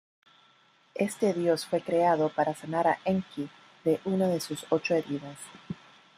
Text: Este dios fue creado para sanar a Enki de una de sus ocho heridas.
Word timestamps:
Este 0.95 1.31
dios 1.35 1.67
fue 1.67 1.79
creado 1.81 2.29
para 2.29 2.55
sanar 2.55 2.87
a 2.87 2.97
Enki 3.05 3.47
de 3.83 3.99
una 4.03 4.27
de 4.29 4.39
sus 4.39 4.65
ocho 4.71 4.95
heridas. 4.95 5.37